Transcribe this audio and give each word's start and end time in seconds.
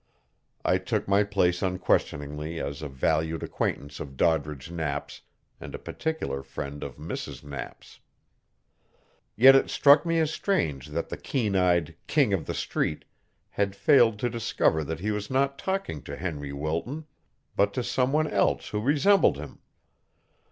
I 0.65 0.79
took 0.79 1.07
my 1.07 1.23
place 1.23 1.61
unquestioningly 1.61 2.59
as 2.59 2.81
a 2.81 2.87
valued 2.87 3.43
acquaintance 3.43 3.99
of 3.99 4.17
Doddridge 4.17 4.71
Knapp's 4.71 5.21
and 5.59 5.75
a 5.75 5.77
particular 5.77 6.41
friend 6.41 6.81
of 6.83 6.97
Mrs. 6.97 7.43
Knapp's. 7.43 7.99
Yet 9.35 9.55
it 9.55 9.69
struck 9.69 10.03
me 10.03 10.17
as 10.17 10.31
strange 10.31 10.87
that 10.87 11.09
the 11.09 11.17
keen 11.17 11.55
eyed 11.55 11.95
King 12.07 12.33
of 12.33 12.47
the 12.47 12.55
Street 12.55 13.05
had 13.51 13.75
failed 13.75 14.17
to 14.17 14.29
discover 14.31 14.83
that 14.83 15.01
he 15.01 15.11
was 15.11 15.29
not 15.29 15.59
talking 15.59 16.01
to 16.05 16.17
Henry 16.17 16.51
Wilton, 16.51 17.05
but 17.55 17.71
to 17.75 17.83
some 17.83 18.11
one 18.11 18.25
else 18.27 18.69
who 18.69 18.81
resembled 18.81 19.37
him. 19.37 19.59